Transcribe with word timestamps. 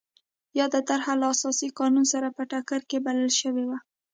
یاده 0.59 0.81
طرحه 0.89 1.13
له 1.21 1.25
اساسي 1.33 1.67
قانون 1.79 2.05
سره 2.13 2.27
په 2.35 2.41
ټکر 2.51 2.81
کې 2.89 2.97
بلل 3.05 3.31
شوې 3.41 3.63
وه. 3.69 3.77